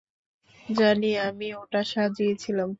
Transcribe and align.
জানি, 0.69 1.09
আমিই 1.19 1.53
ওটা 1.53 1.81
সাজিয়েছিলাম। 1.83 2.69